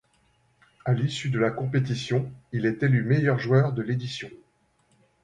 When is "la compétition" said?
1.37-2.31